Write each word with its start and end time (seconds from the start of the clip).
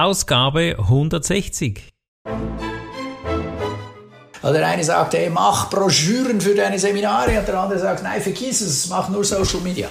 Ausgabe 0.00 0.76
160. 0.78 1.92
Also 4.40 4.58
der 4.58 4.66
eine 4.66 4.82
sagt, 4.82 5.12
hey, 5.12 5.28
mach 5.28 5.68
Broschüren 5.68 6.40
für 6.40 6.54
deine 6.54 6.78
Seminare 6.78 7.38
und 7.38 7.46
der 7.46 7.60
andere 7.60 7.78
sagt, 7.78 8.02
nein, 8.02 8.22
vergiss 8.22 8.62
es, 8.62 8.88
mach 8.88 9.10
nur 9.10 9.22
Social 9.22 9.60
Media. 9.60 9.88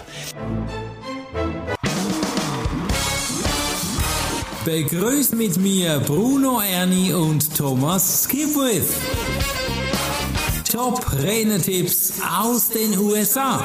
Begrüßt 4.66 5.36
mit 5.36 5.58
mir 5.58 6.00
Bruno 6.00 6.62
Erni 6.62 7.14
und 7.14 7.56
Thomas 7.56 8.24
Skipwith. 8.24 8.90
Top 10.72 11.06
Renetipps 11.22 12.14
aus 12.42 12.70
den 12.70 12.98
USA. 12.98 13.64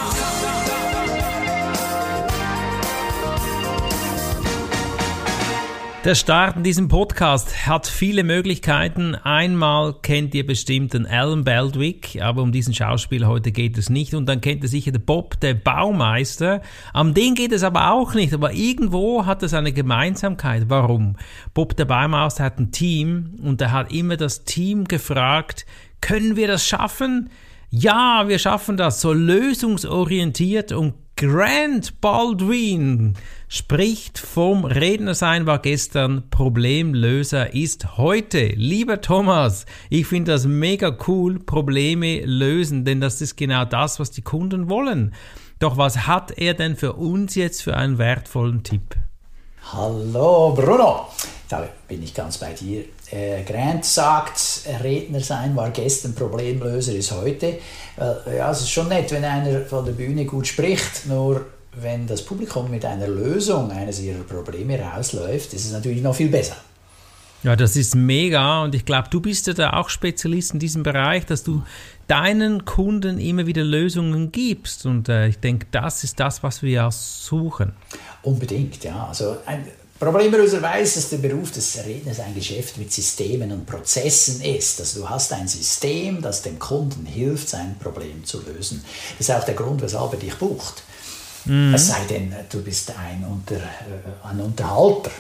Der 6.07 6.14
Start 6.14 6.54
in 6.54 6.62
diesem 6.62 6.86
Podcast 6.86 7.66
hat 7.66 7.89
viele 7.89 8.22
Möglichkeiten. 8.22 9.17
Einmal 9.17 9.93
kennt 10.03 10.36
ihr 10.36 10.46
bestimmt 10.46 10.94
den 10.94 11.04
Alan 11.04 11.43
Baldwick, 11.43 12.22
aber 12.22 12.43
um 12.43 12.53
diesen 12.53 12.72
Schauspieler 12.72 13.26
heute 13.26 13.50
geht 13.50 13.76
es 13.76 13.90
nicht. 13.90 14.14
Und 14.14 14.27
dann 14.27 14.40
kennt 14.40 14.63
ihr 14.63 14.68
sicher 14.68 14.93
den 14.93 15.04
Bob, 15.04 15.40
der 15.40 15.54
Baumeister. 15.54 16.63
Am 16.93 17.13
den 17.13 17.35
geht 17.35 17.50
es 17.50 17.64
aber 17.64 17.90
auch 17.90 18.14
nicht. 18.14 18.32
Aber 18.32 18.53
irgendwo 18.53 19.27
hat 19.27 19.43
es 19.43 19.53
eine 19.53 19.72
Gemeinsamkeit. 19.72 20.66
Warum? 20.68 21.16
Bob, 21.54 21.75
der 21.75 21.86
Baumeister, 21.86 22.44
hat 22.44 22.61
ein 22.61 22.71
Team 22.71 23.41
und 23.43 23.61
er 23.61 23.72
hat 23.72 23.93
immer 23.93 24.16
das 24.16 24.44
Team 24.44 24.85
gefragt, 24.85 25.66
können 26.00 26.36
wir 26.36 26.46
das 26.46 26.64
schaffen? 26.64 27.30
Ja, 27.68 28.27
wir 28.29 28.38
schaffen 28.38 28.77
das 28.77 29.00
so 29.00 29.13
lösungsorientiert 29.13 30.71
und 30.71 30.94
Grant 31.18 32.02
Baldwin 32.02 33.14
spricht 33.48 34.19
vom 34.19 34.66
Redner 34.66 35.14
sein 35.14 35.47
war 35.47 35.61
gestern, 35.61 36.28
Problemlöser 36.28 37.55
ist 37.55 37.97
heute. 37.97 38.48
Lieber 38.48 39.00
Thomas, 39.00 39.64
ich 39.88 40.06
finde 40.06 40.32
das 40.32 40.44
mega 40.44 40.94
cool, 41.08 41.38
Probleme 41.38 42.20
lösen, 42.26 42.84
denn 42.84 43.00
das 43.00 43.22
ist 43.22 43.36
genau 43.36 43.64
das, 43.64 43.98
was 43.98 44.10
die 44.10 44.20
Kunden 44.20 44.68
wollen. 44.68 45.14
Doch 45.58 45.78
was 45.78 46.06
hat 46.06 46.36
er 46.36 46.52
denn 46.52 46.76
für 46.76 46.92
uns 46.92 47.34
jetzt 47.34 47.62
für 47.62 47.78
einen 47.78 47.96
wertvollen 47.96 48.62
Tipp? 48.62 48.94
Hallo 49.72 50.52
Bruno, 50.54 51.06
da 51.48 51.66
bin 51.88 52.02
ich 52.02 52.12
ganz 52.12 52.36
bei 52.36 52.52
dir. 52.52 52.84
Äh, 53.10 53.42
Grant 53.44 53.84
sagt, 53.84 54.62
Redner 54.82 55.20
sein 55.20 55.54
war 55.54 55.70
gestern, 55.70 56.14
Problemlöser 56.14 56.94
ist 56.94 57.12
heute. 57.12 57.58
Äh, 57.98 58.36
ja, 58.36 58.50
es 58.50 58.62
ist 58.62 58.70
schon 58.70 58.88
nett, 58.88 59.12
wenn 59.12 59.24
einer 59.24 59.60
von 59.60 59.84
der 59.84 59.92
Bühne 59.92 60.24
gut 60.24 60.46
spricht, 60.46 61.06
nur 61.06 61.46
wenn 61.80 62.06
das 62.06 62.22
Publikum 62.22 62.70
mit 62.70 62.84
einer 62.84 63.06
Lösung 63.06 63.70
eines 63.70 64.00
ihrer 64.00 64.24
Probleme 64.24 64.80
rausläuft, 64.80 65.52
ist 65.54 65.66
es 65.66 65.72
natürlich 65.72 66.02
noch 66.02 66.14
viel 66.14 66.28
besser. 66.28 66.56
Ja, 67.42 67.54
das 67.54 67.76
ist 67.76 67.94
mega 67.94 68.64
und 68.64 68.74
ich 68.74 68.84
glaube, 68.84 69.08
du 69.10 69.20
bist 69.20 69.46
ja 69.46 69.52
da 69.52 69.74
auch 69.74 69.88
Spezialist 69.88 70.54
in 70.54 70.58
diesem 70.58 70.82
Bereich, 70.82 71.26
dass 71.26 71.44
du 71.44 71.62
deinen 72.08 72.64
Kunden 72.64 73.20
immer 73.20 73.46
wieder 73.46 73.62
Lösungen 73.62 74.32
gibst 74.32 74.86
und 74.86 75.08
äh, 75.08 75.28
ich 75.28 75.38
denke, 75.38 75.66
das 75.70 76.02
ist 76.02 76.18
das, 76.18 76.42
was 76.42 76.62
wir 76.62 76.70
ja 76.70 76.91
suchen. 76.91 77.72
Unbedingt, 78.22 78.82
ja. 78.82 79.06
Also 79.06 79.36
ein 79.46 79.64
Problemlöser 79.98 80.61
weiß, 80.61 80.94
dass 80.94 81.08
der 81.11 81.19
Beruf 81.19 81.52
des 81.52 81.78
Redners 81.84 82.20
ein 82.20 82.34
Geschäft 82.34 82.77
mit 82.77 82.92
Systemen 82.92 83.50
und 83.52 83.66
Prozessen 83.66 84.42
ist. 84.42 84.78
Also 84.80 85.00
du 85.00 85.08
hast 85.08 85.33
ein 85.33 85.48
System, 85.48 86.20
das 86.20 86.42
dem 86.42 86.58
Kunden 86.58 87.06
hilft, 87.06 87.48
sein 87.48 87.77
Problem 87.78 88.25
zu 88.25 88.42
lösen. 88.42 88.84
Das 89.19 89.28
ist 89.28 89.34
auch 89.34 89.44
der 89.44 89.55
Grund, 89.55 89.80
weshalb 89.80 90.12
er 90.12 90.19
dich 90.19 90.34
bucht. 90.34 90.83
Mhm. 91.47 91.75
Es 91.75 91.88
sei 91.88 92.05
denn, 92.11 92.34
du 92.50 92.62
bist 92.62 92.91
ein, 92.91 93.25
Unter, 93.25 93.56
äh, 93.56 94.28
ein 94.28 94.41
Unterhalter. 94.41 95.11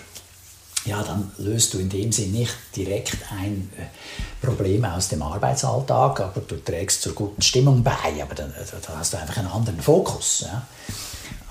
Ja, 0.84 1.02
dann 1.02 1.32
löst 1.38 1.74
du 1.74 1.78
in 1.78 1.88
dem 1.88 2.12
Sinn 2.12 2.32
nicht 2.32 2.54
direkt 2.76 3.16
ein 3.40 3.70
äh, 3.76 4.46
Problem 4.46 4.84
aus 4.84 5.08
dem 5.08 5.22
Arbeitsalltag, 5.22 6.20
aber 6.20 6.40
du 6.42 6.62
trägst 6.62 7.02
zur 7.02 7.14
guten 7.14 7.42
Stimmung 7.42 7.82
bei. 7.82 8.22
Aber 8.22 8.34
dann, 8.34 8.50
äh, 8.50 8.64
da 8.86 8.98
hast 8.98 9.14
du 9.14 9.18
einfach 9.18 9.38
einen 9.38 9.48
anderen 9.48 9.80
Fokus. 9.80 10.44
Ja. 10.46 10.66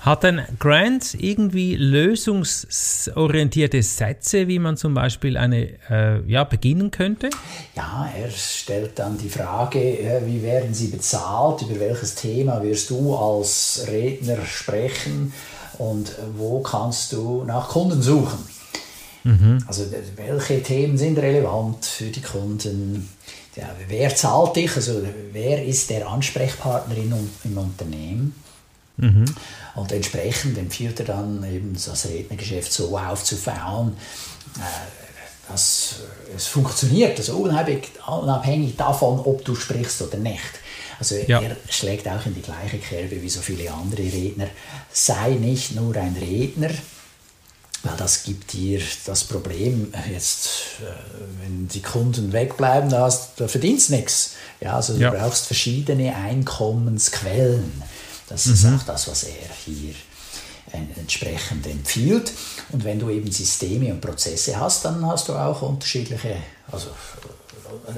Hat 0.06 0.22
denn 0.22 0.40
Grant 0.60 1.16
irgendwie 1.18 1.74
lösungsorientierte 1.74 3.82
Sätze, 3.82 4.46
wie 4.46 4.60
man 4.60 4.76
zum 4.76 4.94
Beispiel 4.94 5.36
eine 5.36 5.70
äh, 5.90 6.20
ja, 6.30 6.44
beginnen 6.44 6.92
könnte? 6.92 7.28
Ja, 7.74 8.08
er 8.16 8.30
stellt 8.30 9.00
dann 9.00 9.18
die 9.18 9.28
Frage, 9.28 9.80
äh, 9.80 10.24
wie 10.24 10.44
werden 10.44 10.72
Sie 10.72 10.86
bezahlt, 10.88 11.62
über 11.62 11.80
welches 11.80 12.14
Thema 12.14 12.62
wirst 12.62 12.90
du 12.90 13.16
als 13.16 13.84
Redner 13.88 14.46
sprechen 14.46 15.32
und 15.78 16.12
wo 16.36 16.60
kannst 16.60 17.12
du 17.12 17.42
nach 17.42 17.70
Kunden 17.70 18.00
suchen? 18.00 18.38
Mhm. 19.24 19.64
Also 19.66 19.86
welche 20.14 20.62
Themen 20.62 20.96
sind 20.96 21.18
relevant 21.18 21.84
für 21.84 22.10
die 22.10 22.22
Kunden? 22.22 23.08
Ja, 23.56 23.70
wer 23.88 24.14
zahlt 24.14 24.54
dich? 24.54 24.76
Also 24.76 25.02
wer 25.32 25.64
ist 25.64 25.90
der 25.90 26.08
Ansprechpartner 26.08 26.94
im 27.42 27.58
Unternehmen? 27.58 28.45
Mhm. 28.96 29.26
Und 29.74 29.92
entsprechend 29.92 30.56
empfiehlt 30.56 31.00
er 31.00 31.06
dann 31.06 31.44
eben 31.44 31.74
das 31.74 32.06
Rednergeschäft 32.06 32.72
so 32.72 32.96
aufzufahren, 32.96 33.96
äh, 34.56 35.52
dass 35.52 35.96
es 36.34 36.46
funktioniert, 36.46 37.18
also 37.18 37.36
unabhängig, 37.36 37.90
unabhängig 38.06 38.76
davon, 38.76 39.20
ob 39.20 39.44
du 39.44 39.54
sprichst 39.54 40.02
oder 40.02 40.18
nicht. 40.18 40.40
Also 40.98 41.14
ja. 41.14 41.40
er 41.40 41.56
schlägt 41.68 42.08
auch 42.08 42.24
in 42.24 42.34
die 42.34 42.42
gleiche 42.42 42.78
Kerbe 42.78 43.20
wie 43.22 43.28
so 43.28 43.40
viele 43.40 43.70
andere 43.70 44.02
Redner. 44.02 44.48
Sei 44.92 45.30
nicht 45.32 45.74
nur 45.74 45.94
ein 45.96 46.16
Redner, 46.18 46.70
weil 47.82 47.96
das 47.96 48.24
gibt 48.24 48.54
dir 48.54 48.80
das 49.04 49.24
Problem, 49.24 49.92
jetzt, 50.10 50.80
äh, 50.80 51.42
wenn 51.42 51.68
die 51.68 51.82
Kunden 51.82 52.32
wegbleiben, 52.32 52.90
da, 52.90 53.02
hast, 53.02 53.38
da 53.38 53.46
verdienst 53.46 53.90
du 53.90 53.96
nichts. 53.96 54.32
Ja, 54.60 54.76
also 54.76 54.94
du 54.94 55.00
ja. 55.00 55.10
brauchst 55.10 55.46
verschiedene 55.46 56.16
Einkommensquellen. 56.16 57.82
Das 58.28 58.46
mhm. 58.46 58.54
ist 58.54 58.66
auch 58.66 58.82
das, 58.84 59.08
was 59.08 59.24
er 59.24 59.48
hier 59.64 59.94
entsprechend 60.72 61.66
empfiehlt. 61.66 62.32
Und 62.70 62.84
wenn 62.84 62.98
du 62.98 63.08
eben 63.10 63.30
Systeme 63.30 63.92
und 63.92 64.00
Prozesse 64.00 64.58
hast, 64.58 64.84
dann 64.84 65.04
hast 65.06 65.28
du 65.28 65.34
auch 65.34 65.62
unterschiedliche, 65.62 66.36
also 66.70 66.88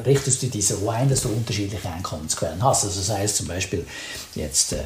richtest 0.05 0.43
du 0.43 0.47
die 0.47 0.63
so 0.63 0.89
ein, 0.89 1.09
dass 1.09 1.23
du 1.23 1.29
unterschiedliche 1.29 1.89
Einkommensquellen 1.91 2.63
hast. 2.63 2.85
Also 2.85 3.01
sei 3.01 3.25
es 3.25 3.37
zum 3.37 3.47
Beispiel 3.47 3.87
jetzt 4.35 4.73
äh, 4.73 4.83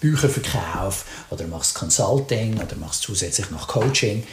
Bücherverkauf 0.00 1.04
oder 1.30 1.46
machst 1.46 1.74
Consulting 1.74 2.60
oder 2.60 2.76
machst 2.76 3.02
zusätzlich 3.02 3.50
noch 3.50 3.68
Coaching. 3.68 4.24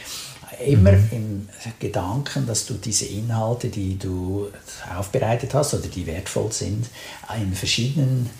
Immer 0.64 0.92
mhm. 0.92 1.08
im 1.10 1.48
Gedanken, 1.80 2.46
dass 2.46 2.66
du 2.66 2.74
diese 2.74 3.06
Inhalte, 3.06 3.68
die 3.68 3.98
du 3.98 4.50
aufbereitet 4.96 5.52
hast 5.52 5.74
oder 5.74 5.88
die 5.88 6.06
wertvoll 6.06 6.52
sind, 6.52 6.86
in 7.36 7.54
verschiedenen 7.54 8.30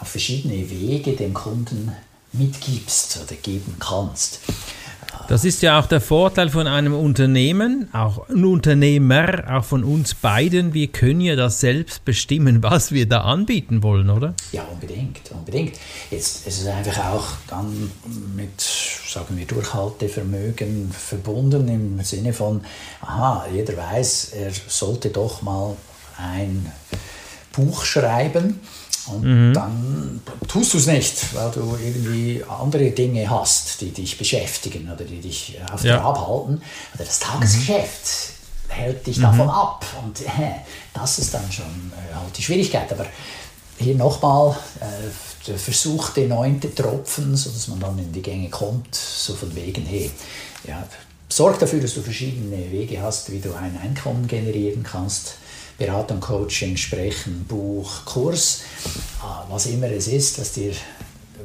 auf 0.00 0.08
verschiedene 0.08 0.68
Wege 0.70 1.12
dem 1.12 1.34
Kunden 1.34 1.92
mitgibst 2.32 3.18
oder 3.24 3.34
geben 3.36 3.76
kannst. 3.78 4.40
Das 5.28 5.44
ist 5.44 5.60
ja 5.62 5.80
auch 5.80 5.86
der 5.86 6.00
Vorteil 6.00 6.50
von 6.50 6.68
einem 6.68 6.94
Unternehmen, 6.94 7.88
auch 7.92 8.28
ein 8.28 8.44
Unternehmer, 8.44 9.42
auch 9.50 9.64
von 9.64 9.82
uns 9.82 10.14
beiden. 10.14 10.72
Wir 10.72 10.86
können 10.86 11.20
ja 11.20 11.34
das 11.34 11.58
selbst 11.58 12.04
bestimmen, 12.04 12.62
was 12.62 12.92
wir 12.92 13.08
da 13.08 13.22
anbieten 13.22 13.82
wollen, 13.82 14.08
oder? 14.08 14.34
Ja, 14.52 14.62
unbedingt, 14.72 15.32
unbedingt. 15.32 15.80
Jetzt 16.12 16.46
ist 16.46 16.60
es 16.60 16.66
einfach 16.68 16.98
auch 17.06 17.26
dann 17.48 17.90
mit, 18.36 18.60
sagen 18.60 19.36
wir, 19.36 19.46
Durchhaltevermögen 19.46 20.92
verbunden 20.92 21.66
im 21.66 22.04
Sinne 22.04 22.32
von, 22.32 22.60
aha, 23.00 23.46
jeder 23.52 23.76
weiß, 23.76 24.32
er 24.34 24.52
sollte 24.68 25.10
doch 25.10 25.42
mal 25.42 25.76
ein 26.18 26.70
Buch 27.52 27.84
schreiben 27.84 28.60
und 29.08 29.22
mhm. 29.22 29.52
dann 29.54 30.20
tust 30.48 30.74
du 30.74 30.78
es 30.78 30.86
nicht, 30.86 31.34
weil 31.34 31.50
du 31.50 31.76
irgendwie 31.82 32.42
andere 32.48 32.90
Dinge 32.90 33.28
hast, 33.30 33.80
die 33.80 33.90
dich 33.90 34.18
beschäftigen 34.18 34.90
oder 34.92 35.04
die 35.04 35.20
dich 35.20 35.56
auf 35.72 35.84
ja. 35.84 35.98
Trab 35.98 36.26
halten. 36.26 36.60
Oder 36.94 37.04
das 37.04 37.18
Tagesgeschäft 37.20 38.32
mhm. 38.68 38.72
hält 38.72 39.06
dich 39.06 39.20
davon 39.20 39.46
mhm. 39.46 39.50
ab. 39.50 39.84
Und 40.04 40.22
äh, 40.22 40.56
das 40.92 41.18
ist 41.18 41.32
dann 41.34 41.50
schon 41.50 41.64
äh, 41.64 42.14
halt 42.14 42.36
die 42.36 42.42
Schwierigkeit. 42.42 42.90
Aber 42.92 43.06
hier 43.78 43.94
nochmal 43.94 44.56
äh, 44.80 45.46
der 45.46 45.58
Versuch, 45.58 46.10
der 46.10 46.28
neunte 46.28 46.74
Tropfen, 46.74 47.36
sodass 47.36 47.68
man 47.68 47.78
dann 47.78 47.98
in 47.98 48.12
die 48.12 48.22
Gänge 48.22 48.48
kommt, 48.48 48.94
so 48.94 49.34
von 49.34 49.54
wegen, 49.54 49.84
hey, 49.86 50.10
ja, 50.66 50.82
sorg 51.28 51.58
dafür, 51.60 51.80
dass 51.80 51.94
du 51.94 52.02
verschiedene 52.02 52.70
Wege 52.72 53.00
hast, 53.00 53.30
wie 53.30 53.40
du 53.40 53.54
ein 53.54 53.78
Einkommen 53.80 54.26
generieren 54.26 54.82
kannst 54.82 55.36
Beratung, 55.78 56.20
Coaching, 56.20 56.76
Sprechen, 56.76 57.44
Buch, 57.46 58.04
Kurs, 58.04 58.62
ah, 59.22 59.44
was 59.48 59.66
immer 59.66 59.90
es 59.90 60.08
ist, 60.08 60.40
was 60.40 60.52
dir 60.52 60.72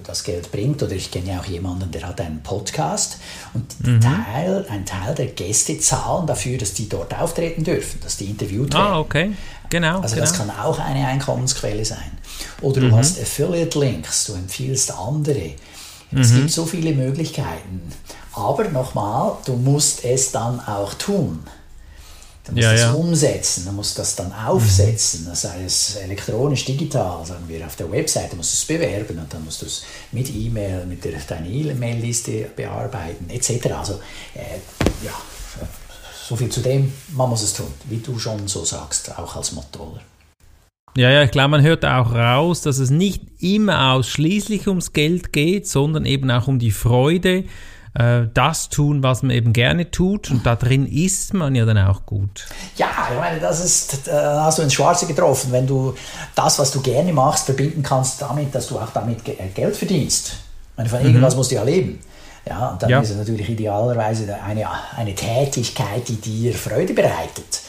das 0.04 0.24
Geld 0.24 0.52
bringt. 0.52 0.82
Oder 0.82 0.94
ich 0.94 1.12
kenne 1.12 1.32
ja 1.32 1.40
auch 1.40 1.46
jemanden, 1.46 1.92
der 1.92 2.08
hat 2.08 2.22
einen 2.22 2.42
Podcast 2.42 3.18
und 3.54 3.86
mhm. 3.86 4.00
Teil, 4.02 4.66
ein 4.70 4.86
Teil 4.86 5.16
der 5.16 5.28
Gäste 5.28 5.78
zahlen 5.80 6.28
dafür, 6.28 6.58
dass 6.58 6.74
die 6.74 6.88
dort 6.88 7.14
auftreten 7.14 7.64
dürfen, 7.64 8.00
dass 8.02 8.18
die 8.18 8.26
interviewt 8.26 8.74
ah, 8.76 8.78
werden. 8.78 8.94
Ah, 8.94 9.00
okay. 9.00 9.32
Genau. 9.70 10.02
Also 10.02 10.16
genau. 10.16 10.28
das 10.28 10.38
kann 10.38 10.50
auch 10.50 10.80
eine 10.80 11.08
Einkommensquelle 11.08 11.86
sein. 11.86 12.12
Oder 12.62 12.82
du 12.82 12.88
mhm. 12.88 12.96
hast 12.96 13.20
Affiliate 13.20 13.80
Links, 13.80 14.26
du 14.26 14.34
empfiehlst 14.34 14.92
andere. 14.92 15.52
Es 16.14 16.32
mhm. 16.32 16.38
gibt 16.40 16.52
so 16.52 16.66
viele 16.66 16.94
Möglichkeiten. 16.94 17.82
Aber 18.34 18.66
nochmal, 18.66 19.38
du 19.46 19.54
musst 19.54 20.04
es 20.04 20.32
dann 20.32 20.60
auch 20.60 20.94
tun. 20.94 21.40
Du 22.44 22.54
musst 22.54 22.64
Ja, 22.64 22.74
es 22.74 22.82
ja. 22.82 22.92
umsetzen, 22.94 23.66
du 23.66 23.72
musst 23.72 24.00
das 24.00 24.16
dann 24.16 24.32
aufsetzen, 24.34 25.30
sei 25.34 25.64
es 25.64 25.96
elektronisch, 25.98 26.66
digital, 26.66 27.24
sagen 27.26 27.44
wir 27.48 27.66
auf 27.66 27.76
der 27.76 27.92
Webseite, 27.92 28.36
musst 28.36 28.54
du 28.54 28.56
es 28.56 28.66
bewerben 28.66 29.20
und 29.20 29.32
dann 29.32 29.46
musst 29.46 29.62
du 29.62 29.68
es 29.68 29.84
mit 30.12 30.34
E-Mail, 30.34 30.86
mit 30.86 31.04
der, 31.06 31.20
deiner 31.28 31.48
E-Mail-Liste 31.48 32.50
bearbeiten, 32.56 33.30
etc. 33.30 33.68
Also, 33.78 33.94
äh, 34.34 34.58
ja, 35.06 35.14
so 36.28 36.36
viel 36.36 36.50
zu 36.50 36.62
dem, 36.62 36.92
man 37.10 37.30
muss 37.30 37.44
es 37.44 37.54
tun, 37.54 37.68
wie 37.90 37.98
du 37.98 38.18
schon 38.18 38.48
so 38.48 38.66
sagst, 38.66 39.18
auch 39.18 39.36
als 39.36 39.52
Motto. 39.52 39.98
Ja, 40.98 41.10
ja, 41.10 41.24
ich 41.24 41.32
glaube, 41.32 41.50
man 41.50 41.62
hört 41.62 41.86
auch 41.86 42.12
raus, 42.12 42.62
dass 42.62 42.78
es 42.78 42.90
nicht 42.90 43.22
immer 43.40 43.94
ausschließlich 43.94 44.68
ums 44.68 44.94
Geld 44.94 45.32
geht, 45.32 45.68
sondern 45.68 46.06
eben 46.06 46.30
auch 46.32 46.48
um 46.48 46.60
die 46.60 46.72
Freude, 46.72 47.46
äh, 47.94 48.24
das 48.34 48.70
tun, 48.70 49.04
was 49.04 49.22
man 49.24 49.32
eben 49.32 49.54
gerne 49.54 49.92
tut. 49.92 50.32
Und 50.32 50.46
da 50.46 50.56
drin 50.56 50.88
ist 50.88 51.34
man 51.34 51.56
ja 51.56 51.66
dann 51.66 51.78
auch 51.78 52.06
gut. 52.06 52.48
Ja, 52.78 52.88
ich 53.12 53.18
meine, 53.20 53.40
das 53.40 53.64
ist, 53.64 54.08
äh, 54.08 54.12
hast 54.14 54.58
du 54.60 54.62
ins 54.64 54.74
Schwarze 54.74 55.06
getroffen, 55.08 55.52
wenn 55.52 55.68
du 55.68 55.94
das, 56.36 56.60
was 56.60 56.72
du 56.72 56.82
gerne 56.82 57.12
machst, 57.14 57.46
verbinden 57.46 57.84
kannst 57.84 58.22
damit, 58.22 58.54
dass 58.56 58.68
du 58.68 58.80
auch 58.80 58.90
damit 58.94 59.28
äh, 59.28 59.36
Geld 59.54 59.76
verdienst. 59.76 60.34
Ich 60.72 60.78
meine, 60.78 60.90
von 60.90 61.02
irgendwas 61.02 61.36
musst 61.36 61.52
du 61.52 61.56
ja 61.56 61.64
leben. 61.64 62.00
Ja, 62.48 62.70
und 62.70 62.82
dann 62.82 62.90
Ja. 62.90 63.02
ist 63.02 63.12
es 63.12 63.18
natürlich 63.18 63.50
idealerweise 63.50 64.34
eine, 64.42 64.66
eine 64.98 65.14
Tätigkeit, 65.14 66.08
die 66.08 66.16
dir 66.16 66.54
Freude 66.56 66.94
bereitet. 66.94 67.62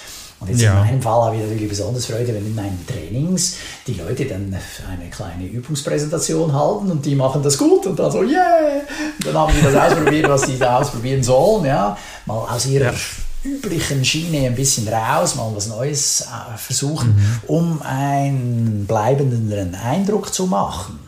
Und 0.43 0.49
jetzt 0.49 0.61
Ja. 0.61 0.73
in 0.83 0.87
meinem 0.89 1.03
Fall 1.03 1.23
habe 1.27 1.37
ich 1.37 1.43
natürlich 1.43 1.69
besonders 1.69 2.05
Freude, 2.07 2.29
wenn 2.35 2.45
in 2.45 2.55
meinen 2.55 2.85
Trainings 2.87 3.57
die 3.87 3.95
Leute 3.95 4.25
dann 4.27 4.55
eine 4.91 5.09
kleine 5.11 5.45
Übungspräsentation 5.47 6.53
halten 6.53 6.91
und 6.91 7.07
die 7.07 7.15
machen 7.15 7.43
das 7.43 7.57
gut 7.57 7.87
und 7.87 7.99
dann 7.99 8.11
so, 8.11 8.23
yeah! 8.23 8.81
Und 9.19 9.27
dann 9.27 9.35
haben 9.39 9.53
die 9.57 9.63
das 9.63 9.75
ausprobiert, 9.93 10.29
was 10.29 10.43
die 10.43 10.59
da 10.59 10.79
ausprobieren 10.81 11.23
sollen, 11.23 11.65
ja. 11.67 11.97
Mal 12.27 12.35
aus 12.39 12.67
ihrer 12.67 12.93
Ja. 12.93 12.99
üblichen 13.45 14.05
Schiene 14.05 14.47
ein 14.47 14.55
bisschen 14.55 14.87
raus, 14.89 15.35
mal 15.37 15.51
was 15.55 15.69
Neues 15.69 16.23
äh, 16.23 16.57
versuchen, 16.59 17.11
Mhm. 17.17 17.41
um 17.49 17.83
einen 17.83 18.85
bleibenderen 18.87 19.75
Eindruck 19.75 20.33
zu 20.35 20.47
machen, 20.47 20.99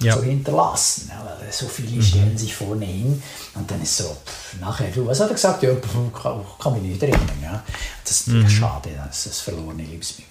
Ja. 0.00 0.14
zu 0.16 0.22
hinterlassen. 0.24 1.10
Ja, 1.10 1.24
weil 1.40 1.50
so 1.52 1.66
viele 1.66 1.96
Mhm. 1.96 2.02
stellen 2.02 2.36
sich 2.38 2.54
vorne 2.54 2.84
hin 2.84 3.22
und 3.54 3.70
dann 3.70 3.80
ist 3.82 3.96
so, 3.96 4.04
pff, 4.04 4.60
nachher, 4.60 4.88
du, 4.90 5.06
was 5.06 5.20
hat 5.20 5.28
er 5.30 5.34
gesagt? 5.34 5.62
Ja, 5.62 5.74
pff, 5.74 5.94
kann, 6.22 6.40
kann 6.60 6.72
mich 6.74 6.82
nicht 6.82 7.02
erinnern. 7.02 7.28
Ja. 7.42 7.62
Das 8.04 8.12
ist 8.12 8.28
Mhm. 8.28 8.48
schade, 8.48 8.90
das 8.96 9.18
ist 9.18 9.26
das 9.26 9.40
verlorene 9.40 9.82
Lebensmittel. 9.82 10.30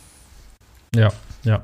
Ja, 0.96 1.12
ja. 1.44 1.64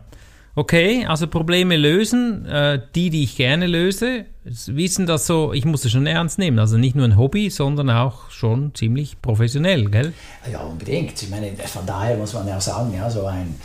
Okay, 0.53 1.05
also 1.05 1.27
Probleme 1.27 1.77
lösen, 1.77 2.45
äh, 2.45 2.81
die, 2.93 3.09
die 3.09 3.23
ich 3.23 3.37
gerne 3.37 3.67
löse, 3.67 4.25
wissen 4.43 5.05
das 5.05 5.25
so, 5.25 5.53
ich 5.53 5.63
muss 5.63 5.85
es 5.85 5.91
schon 5.93 6.05
ernst 6.05 6.39
nehmen. 6.39 6.59
Also 6.59 6.77
nicht 6.77 6.93
nur 6.93 7.05
ein 7.05 7.15
Hobby, 7.17 7.49
sondern 7.49 7.89
auch 7.89 8.29
schon 8.31 8.75
ziemlich 8.75 9.21
professionell, 9.21 9.89
gell? 9.89 10.11
Ja, 10.51 10.59
unbedingt. 10.59 11.21
Ich 11.23 11.29
meine, 11.29 11.55
von 11.55 11.85
daher 11.85 12.17
muss 12.17 12.33
man 12.33 12.45
ja 12.49 12.57
auch 12.57 12.61
sagen, 12.61 12.93
ja, 12.93 13.09
so 13.09 13.25
ein 13.27 13.55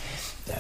äh, 0.46 0.52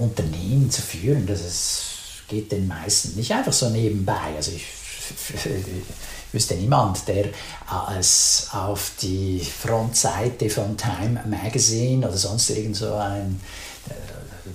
Unternehmen 0.00 0.70
zu 0.70 0.82
führen, 0.82 1.26
das 1.26 1.40
ist, 1.44 1.82
geht 2.30 2.52
den 2.52 2.66
meisten 2.66 3.16
nicht 3.16 3.32
einfach 3.32 3.52
so 3.52 3.68
nebenbei. 3.68 4.34
Also 4.36 4.52
ich, 4.52 4.64
wüsste 6.32 6.54
niemand, 6.54 7.06
der 7.08 7.26
es 7.98 8.48
auf 8.52 8.92
die 9.02 9.40
Frontseite 9.40 10.48
von 10.48 10.76
Time 10.76 11.20
Magazine 11.26 12.06
oder 12.06 12.16
sonst 12.16 12.50
irgend 12.50 12.76
so 12.76 12.94
ein 12.94 13.40
äh, 13.88 13.92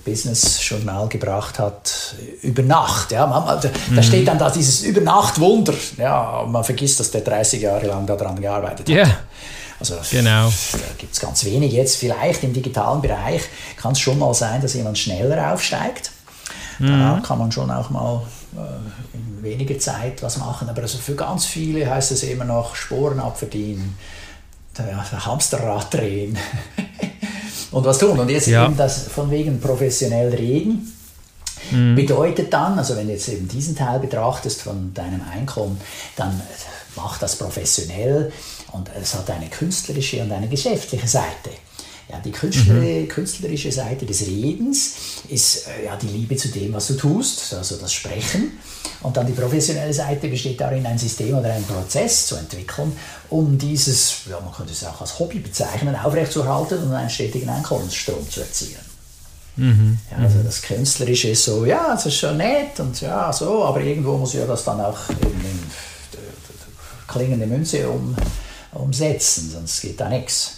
Business-Journal 0.09 1.09
gebracht 1.09 1.59
hat, 1.59 2.15
über 2.41 2.63
Nacht. 2.63 3.11
Ja, 3.11 3.27
man, 3.27 3.45
da, 3.61 3.69
da 3.93 4.03
steht 4.03 4.27
dann 4.27 4.39
da 4.39 4.49
dieses 4.49 4.83
Übernacht-Wunder. 4.83 5.73
Ja, 5.97 6.39
und 6.39 6.51
man 6.53 6.63
vergisst, 6.63 6.99
dass 6.99 7.11
der 7.11 7.21
30 7.21 7.61
Jahre 7.61 7.87
lang 7.87 8.07
daran 8.07 8.39
gearbeitet 8.39 8.87
hat. 8.87 8.95
Ja. 8.95 9.17
Also 9.77 9.95
Genau. 10.09 10.49
da 10.71 10.77
gibt 10.97 11.13
es 11.13 11.19
ganz 11.19 11.43
wenig. 11.43 11.73
Jetzt 11.73 11.97
vielleicht 11.97 12.43
im 12.43 12.53
digitalen 12.53 13.01
Bereich 13.01 13.41
kann 13.75 13.91
es 13.91 13.99
schon 13.99 14.17
mal 14.17 14.33
sein, 14.33 14.61
dass 14.61 14.73
jemand 14.73 14.97
schneller 14.97 15.51
aufsteigt. 15.53 16.11
Da 16.79 17.21
kann 17.25 17.39
man 17.39 17.51
schon 17.51 17.71
auch 17.71 17.89
mal 17.89 18.21
äh, 18.55 19.17
in 19.17 19.43
weniger 19.43 19.77
Zeit 19.79 20.21
was 20.21 20.37
machen. 20.37 20.69
Aber 20.69 20.81
also 20.81 20.97
für 20.97 21.15
ganz 21.15 21.45
viele 21.45 21.89
heißt 21.89 22.11
es 22.11 22.23
immer 22.23 22.45
noch 22.45 22.75
Sporen 22.75 23.19
abverdienen, 23.19 23.97
der, 24.77 25.25
Hamsterrad 25.25 25.93
drehen 25.93 26.37
und 27.71 27.85
was 27.85 27.97
tun. 27.97 28.19
Und 28.19 28.29
jetzt 28.29 28.47
Ja. 28.47 28.65
eben 28.65 28.75
das 28.77 29.07
von 29.07 29.31
wegen 29.31 29.59
professionell 29.59 30.33
reden. 30.33 30.91
Bedeutet 31.95 32.53
dann, 32.53 32.77
also 32.77 32.95
wenn 32.95 33.07
du 33.07 33.13
jetzt 33.13 33.27
eben 33.27 33.47
diesen 33.47 33.75
Teil 33.75 33.99
betrachtest 33.99 34.61
von 34.61 34.93
deinem 34.93 35.21
Einkommen, 35.33 35.81
dann 36.15 36.39
mach 36.95 37.17
das 37.17 37.37
professionell 37.37 38.31
und 38.71 38.89
es 39.01 39.15
hat 39.15 39.29
eine 39.31 39.47
künstlerische 39.47 40.21
und 40.21 40.31
eine 40.31 40.47
geschäftliche 40.47 41.07
Seite. 41.07 41.49
Ja, 42.07 42.19
die 42.19 42.31
künstlerische, 42.31 43.07
künstlerische 43.07 43.71
Seite 43.71 44.05
des 44.05 44.27
Redens 44.27 44.93
ist 45.27 45.67
äh, 45.67 45.85
ja, 45.85 45.95
die 45.95 46.07
Liebe 46.07 46.35
zu 46.35 46.49
dem, 46.49 46.71
was 46.73 46.87
du 46.87 46.93
tust, 46.93 47.51
also 47.55 47.77
das 47.77 47.93
Sprechen. 47.93 48.59
Und 49.01 49.17
dann 49.17 49.25
die 49.25 49.33
professionelle 49.33 49.93
Seite 49.93 50.27
besteht 50.27 50.61
darin, 50.61 50.85
ein 50.85 50.99
System 50.99 51.35
oder 51.35 51.51
einen 51.51 51.65
Prozess 51.65 52.27
zu 52.27 52.35
entwickeln, 52.35 52.95
um 53.29 53.57
dieses, 53.57 54.17
ja, 54.29 54.39
man 54.39 54.53
könnte 54.53 54.73
es 54.73 54.83
auch 54.83 55.01
als 55.01 55.17
Hobby 55.17 55.39
bezeichnen, 55.39 55.95
aufrechtzuerhalten 55.95 56.83
und 56.83 56.93
einen 56.93 57.09
stetigen 57.09 57.49
Einkommensstrom 57.49 58.29
zu 58.29 58.41
erzielen. 58.41 58.85
Ja, 60.11 60.17
also 60.17 60.43
das 60.43 60.61
Künstlerische 60.61 61.29
ist 61.29 61.45
so, 61.45 61.65
ja, 61.65 61.95
es 61.95 62.05
ist 62.05 62.17
schon 62.17 62.37
nett 62.37 62.79
und 62.79 62.99
ja, 63.01 63.31
so, 63.31 63.63
aber 63.63 63.81
irgendwo 63.81 64.17
muss 64.17 64.33
ja 64.33 64.45
das 64.45 64.63
dann 64.65 64.81
auch 64.81 65.09
eben 65.09 65.41
in 65.41 65.59
äh, 66.19 67.07
klingende 67.07 67.47
Münze 67.47 67.89
um, 67.89 68.15
umsetzen, 68.73 69.49
sonst 69.51 69.81
geht 69.81 69.99
da 69.99 70.09
nichts. 70.09 70.57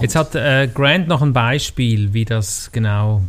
Jetzt 0.00 0.16
hat 0.16 0.34
äh, 0.34 0.68
Grant 0.68 1.08
noch 1.08 1.22
ein 1.22 1.32
Beispiel, 1.32 2.12
wie 2.12 2.24
das 2.24 2.70
genau 2.72 3.22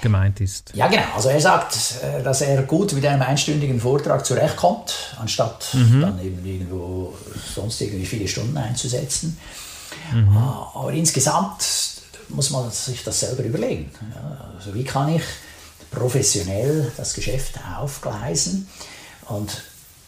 gemeint 0.00 0.40
ist. 0.40 0.72
Ja, 0.74 0.86
genau. 0.88 1.02
Also 1.16 1.30
er 1.30 1.40
sagt, 1.40 1.76
äh, 2.02 2.22
dass 2.22 2.42
er 2.42 2.62
gut 2.62 2.92
mit 2.92 3.04
einem 3.06 3.22
einstündigen 3.22 3.80
Vortrag 3.80 4.24
zurechtkommt, 4.24 5.16
anstatt 5.20 5.68
dann 5.72 6.20
eben 6.20 6.44
irgendwo 6.44 7.14
sonst 7.54 7.80
irgendwie 7.80 8.06
viele 8.06 8.28
Stunden 8.28 8.56
einzusetzen. 8.56 9.38
Ah, 10.12 10.70
Aber 10.74 10.92
insgesamt 10.92 11.64
muss 12.28 12.50
man 12.50 12.70
sich 12.70 13.02
das 13.04 13.20
selber 13.20 13.44
überlegen. 13.44 13.90
Also 14.56 14.74
wie 14.74 14.84
kann 14.84 15.08
ich 15.14 15.22
professionell 15.90 16.90
das 16.96 17.14
Geschäft 17.14 17.58
aufgleisen 17.78 18.68
und 19.28 19.62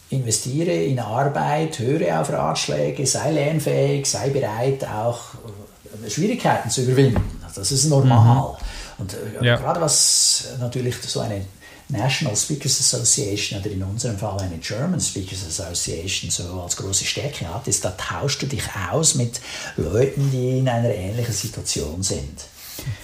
investiere 0.09 0.71
in 0.71 0.99
Arbeit, 0.99 1.79
höre 1.79 2.21
auf 2.21 2.31
Ratschläge, 2.31 3.05
sei 3.05 3.31
lernfähig, 3.31 4.05
sei 4.05 4.29
bereit, 4.29 4.85
auch 4.85 5.33
äh, 5.33 5.66
Schwierigkeiten 6.09 6.69
zu 6.69 6.81
überwinden. 6.81 7.41
Also 7.45 7.61
Das 7.61 7.71
ist 7.71 7.85
normal. 7.85 8.57
Und 8.97 9.13
äh, 9.13 9.45
Ja. 9.45 9.57
gerade 9.57 9.81
was 9.81 10.45
natürlich 10.59 10.95
so 11.05 11.19
eine 11.19 11.45
National 11.89 12.35
Speakers 12.35 12.79
Association 12.81 13.61
oder 13.61 13.71
in 13.71 13.81
unserem 13.81 14.17
Fall 14.17 14.39
eine 14.41 14.57
German 14.57 14.99
Speakers 14.99 15.45
Association 15.47 16.29
so 16.29 16.61
als 16.61 16.75
große 16.75 17.05
Stärke 17.05 17.47
hat, 17.53 17.67
ist, 17.67 17.85
da 17.85 17.91
tauschst 17.91 18.41
du 18.41 18.45
dich 18.45 18.63
aus 18.91 19.15
mit 19.15 19.39
Leuten, 19.77 20.29
die 20.31 20.59
in 20.59 20.67
einer 20.67 20.93
ähnlichen 20.93 21.33
Situation 21.33 22.03
sind. 22.03 22.41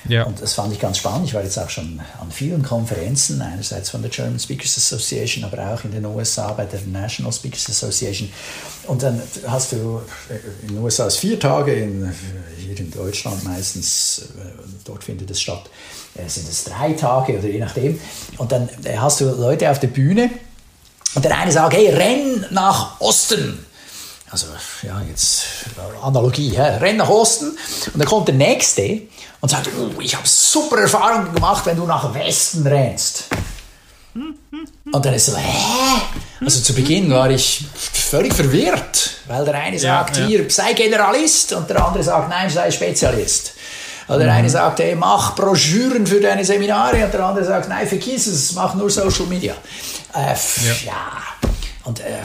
Ja. 0.08 0.24
Und 0.24 0.42
das 0.42 0.54
fand 0.54 0.72
ich 0.74 0.80
ganz 0.80 0.98
spannend. 0.98 1.28
Ich 1.28 1.34
war 1.34 1.44
jetzt 1.44 1.58
auch 1.58 1.70
schon 1.70 2.00
an 2.20 2.32
vielen 2.32 2.62
Konferenzen, 2.62 3.42
einerseits 3.42 3.90
von 3.90 4.02
der 4.02 4.12
German 4.12 4.40
Speakers 4.40 4.78
Association, 4.78 5.44
aber 5.44 5.74
auch 5.74 5.84
in 5.84 5.92
den 5.92 6.06
USA 6.06 6.52
bei 6.52 6.66
der 6.66 6.82
National 6.82 7.32
Speakers 7.32 7.70
Association. 7.70 8.30
Und 8.88 9.02
dann 9.02 9.22
hast 9.48 9.72
du 9.72 10.02
in 10.62 10.68
den 10.70 10.78
USA 10.80 11.10
vier 11.10 11.40
Tage, 11.40 11.74
in, 11.74 12.14
hier 12.78 12.86
in 12.86 12.92
Deutschland 12.92 13.44
meistens, 13.44 14.30
äh, 14.38 14.46
dort 14.86 15.04
findet 15.04 15.30
es 15.32 15.42
statt, 15.42 15.70
äh, 16.16 16.28
sind 16.28 16.48
es 16.48 16.64
drei 16.64 16.94
Tage 16.94 17.38
oder 17.40 17.48
je 17.48 17.60
nachdem. 17.60 18.00
Und 18.38 18.52
dann 18.52 18.70
äh, 18.84 18.98
hast 18.98 19.22
du 19.22 19.26
Leute 19.26 19.70
auf 19.70 19.80
der 19.80 19.88
Bühne 19.88 20.30
und 21.16 21.26
der 21.26 21.38
eine 21.38 21.52
sagt, 21.52 21.76
hey, 21.76 21.90
renn 21.90 22.46
nach 22.52 23.00
Osten. 23.00 23.66
Also, 24.30 24.48
ja, 24.82 25.00
jetzt 25.08 25.44
Analogie, 26.02 26.50
hä? 26.56 26.78
renn 26.80 26.98
nach 26.98 27.10
Osten. 27.10 27.50
Und 27.50 28.00
dann 28.00 28.08
kommt 28.08 28.28
der 28.28 28.36
Nächste 28.36 29.02
und 29.42 29.50
sagt, 29.50 29.70
oh, 29.78 30.00
ich 30.02 30.16
habe 30.16 30.28
super 30.28 30.80
Erfahrungen 30.80 31.34
gemacht, 31.36 31.66
wenn 31.66 31.78
du 31.78 31.86
nach 31.86 32.14
Westen 32.16 32.66
rennst. 32.66 33.26
Und 34.16 35.06
dann 35.06 35.14
ist 35.14 35.28
so, 35.28 35.38
hä? 35.38 36.02
Also 36.42 36.62
zu 36.62 36.74
Beginn 36.74 37.10
war 37.12 37.30
ich 37.30 37.66
völlig 38.14 38.34
verwirrt, 38.36 39.10
weil 39.28 39.44
der 39.44 39.56
eine 39.56 39.80
sagt, 39.80 40.18
ja. 40.18 40.28
hier, 40.28 40.48
sei 40.48 40.74
Generalist 40.74 41.52
und 41.54 41.68
der 41.68 41.84
andere 41.84 42.04
sagt, 42.04 42.30
nein, 42.30 42.48
sei 42.48 42.70
Spezialist. 42.70 43.54
Oder 44.08 44.20
der 44.20 44.34
eine 44.34 44.50
sagt, 44.52 44.82
hey, 44.82 44.94
mach 44.94 45.34
Broschüren 45.34 46.06
für 46.06 46.22
deine 46.22 46.46
Seminare 46.46 47.04
und 47.04 47.12
der 47.12 47.26
andere 47.26 47.44
sagt, 47.44 47.70
nein, 47.70 47.88
vergiss 47.88 48.28
es, 48.28 48.52
mach 48.52 48.76
nur 48.76 48.92
Social 48.92 49.26
Media. 49.26 49.56
Äh, 50.14 50.36
pff, 50.36 50.86
ja. 50.86 51.24
Und 51.86 52.02
äh, 52.02 52.22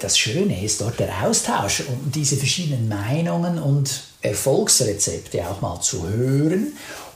das 0.00 0.18
Schöne 0.18 0.64
ist 0.64 0.80
dort 0.80 0.98
der 0.98 1.10
Austausch 1.22 1.80
und 1.80 2.14
diese 2.14 2.36
verschiedenen 2.36 2.88
Meinungen 2.88 3.58
und 3.58 3.90
Erfolgsrezepte 4.22 5.46
auch 5.46 5.60
mal 5.60 5.78
zu 5.82 6.08
hören, 6.08 6.72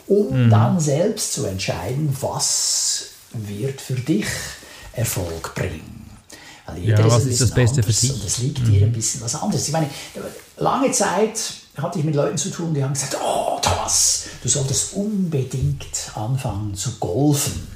um 0.09 0.51
dann 0.51 0.79
selbst 0.79 1.33
zu 1.33 1.47
entscheiden, 1.47 2.15
was 2.21 3.07
wird 3.33 3.81
für 3.81 3.95
dich 3.95 4.27
Erfolg 4.93 5.55
bringen. 5.55 6.00
Also 6.71 6.83
ja, 6.83 7.11
was 7.11 7.25
ist, 7.25 7.41
das 7.41 7.51
Beste 7.51 7.83
für 7.83 7.93
dich? 7.93 8.13
Und 8.13 8.25
es 8.25 8.39
liegt 8.39 8.61
mhm. 8.61 8.73
dir 8.73 8.87
ein 8.87 8.93
bisschen 8.93 9.21
was 9.21 9.35
anderes. 9.35 9.67
Ich 9.67 9.73
meine, 9.73 9.89
lange 10.57 10.91
Zeit 10.93 11.39
hatte 11.77 11.99
ich 11.99 12.05
mit 12.05 12.15
Leuten 12.15 12.37
zu 12.37 12.51
tun, 12.51 12.75
die 12.75 12.83
haben 12.83 12.93
gesagt, 12.93 13.17
oh 13.23 13.59
Thomas, 13.61 14.25
du 14.43 14.49
solltest 14.49 14.95
unbedingt 14.95 16.13
anfangen 16.15 16.75
zu 16.75 16.93
golfen. 16.99 17.69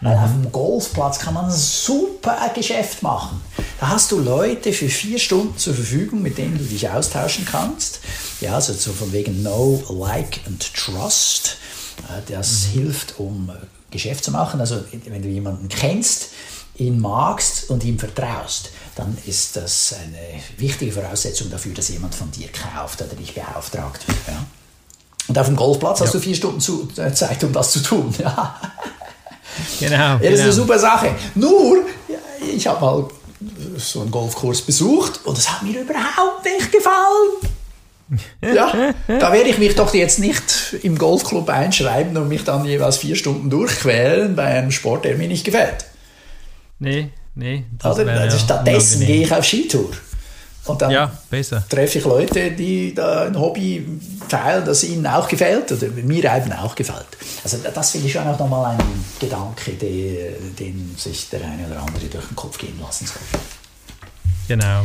Weil 0.00 0.18
auf 0.18 0.32
dem 0.32 0.52
Golfplatz 0.52 1.18
kann 1.18 1.34
man 1.34 1.46
ein 1.46 1.50
super 1.50 2.50
Geschäft 2.54 3.02
machen. 3.02 3.40
Da 3.80 3.88
hast 3.88 4.12
du 4.12 4.18
Leute 4.18 4.72
für 4.72 4.88
vier 4.88 5.18
Stunden 5.18 5.56
zur 5.56 5.74
Verfügung, 5.74 6.20
mit 6.20 6.36
denen 6.36 6.58
du 6.58 6.64
dich 6.64 6.90
austauschen 6.90 7.46
kannst. 7.46 8.00
Ja, 8.40 8.56
also 8.56 8.74
so 8.74 8.92
von 8.92 9.12
wegen 9.12 9.40
Know, 9.40 9.82
Like 9.88 10.40
and 10.46 10.74
Trust. 10.74 11.56
Äh, 12.08 12.30
das 12.30 12.66
mhm. 12.66 12.72
hilft, 12.72 13.18
um 13.18 13.50
äh, 13.50 13.54
Geschäft 13.90 14.24
zu 14.24 14.30
machen. 14.30 14.60
Also 14.60 14.84
wenn 15.06 15.22
du 15.22 15.28
jemanden 15.28 15.68
kennst, 15.68 16.28
ihn 16.76 17.00
magst 17.00 17.70
und 17.70 17.84
ihm 17.84 17.98
vertraust, 17.98 18.70
dann 18.96 19.16
ist 19.26 19.56
das 19.56 19.94
eine 20.02 20.40
wichtige 20.58 20.92
Voraussetzung 20.92 21.50
dafür, 21.50 21.74
dass 21.74 21.88
jemand 21.88 22.14
von 22.14 22.30
dir 22.30 22.48
kauft 22.48 23.00
oder 23.02 23.14
dich 23.14 23.34
beauftragt. 23.34 24.04
Ja? 24.26 24.44
Und 25.28 25.38
auf 25.38 25.46
dem 25.46 25.56
Golfplatz 25.56 26.00
ja. 26.00 26.06
hast 26.06 26.14
du 26.14 26.20
vier 26.20 26.34
Stunden 26.34 26.60
Zeit, 26.60 27.42
um 27.44 27.52
das 27.52 27.72
zu 27.72 27.82
tun. 27.82 28.14
Ja. 28.18 28.60
Genau. 29.78 29.94
Ja, 29.94 30.12
das 30.14 30.20
genau. 30.20 30.34
ist 30.34 30.40
eine 30.40 30.52
super 30.52 30.78
Sache. 30.78 31.14
Nur, 31.36 31.84
ich 32.56 32.66
habe 32.66 32.80
mal 32.80 33.08
so 33.76 34.00
einen 34.00 34.10
Golfkurs 34.10 34.62
besucht 34.62 35.20
und 35.24 35.38
es 35.38 35.48
hat 35.48 35.62
mir 35.62 35.80
überhaupt 35.80 36.44
nicht 36.44 36.72
gefallen. 36.72 37.50
Ja, 38.42 38.92
da 39.08 39.32
werde 39.32 39.48
ich 39.48 39.58
mich 39.58 39.74
doch 39.76 39.94
jetzt 39.94 40.18
nicht 40.18 40.76
im 40.82 40.98
Golfclub 40.98 41.48
einschreiben 41.48 42.14
und 42.18 42.28
mich 42.28 42.44
dann 42.44 42.64
jeweils 42.66 42.98
vier 42.98 43.16
Stunden 43.16 43.48
durchquälen 43.48 44.36
bei 44.36 44.44
einem 44.44 44.70
Sport, 44.70 45.06
der 45.06 45.16
mir 45.16 45.26
nicht 45.26 45.44
gefällt. 45.44 45.86
Nee, 46.78 47.10
nee. 47.34 47.64
Also, 47.82 48.02
also 48.02 48.38
stattdessen 48.38 49.06
gehe 49.06 49.22
ich 49.24 49.32
auf 49.32 49.44
Skitour. 49.44 49.90
Und 50.66 50.80
dann 50.80 50.90
ja, 50.90 51.12
treffe 51.68 51.98
ich 51.98 52.04
Leute, 52.04 52.52
die 52.52 52.94
da 52.94 53.26
ein 53.26 53.38
Hobby 53.38 53.86
teilen, 54.28 54.64
das 54.64 54.82
ihnen 54.82 55.06
auch 55.06 55.28
gefällt 55.28 55.70
oder 55.70 55.88
mir 55.88 56.24
eben 56.24 56.52
auch 56.52 56.74
gefällt. 56.74 57.06
Also 57.42 57.58
das 57.74 57.90
finde 57.90 58.06
ich 58.06 58.12
schon 58.14 58.26
auch 58.26 58.38
nochmal 58.38 58.74
ein 58.74 59.04
Gedanke, 59.20 59.72
den, 59.72 60.56
den 60.58 60.94
sich 60.96 61.28
der 61.28 61.44
eine 61.44 61.66
oder 61.66 61.82
andere 61.82 62.06
durch 62.06 62.24
den 62.24 62.36
Kopf 62.36 62.56
gehen 62.56 62.80
lassen 62.80 63.06
soll. 63.06 63.40
Genau. 64.48 64.84